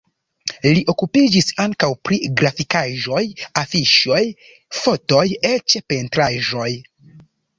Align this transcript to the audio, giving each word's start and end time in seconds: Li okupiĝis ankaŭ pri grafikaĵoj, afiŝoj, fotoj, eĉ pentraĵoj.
Li 0.67 0.79
okupiĝis 0.93 1.49
ankaŭ 1.65 1.89
pri 2.07 2.17
grafikaĵoj, 2.39 3.21
afiŝoj, 3.63 4.23
fotoj, 4.81 5.27
eĉ 5.53 5.77
pentraĵoj. 5.93 6.69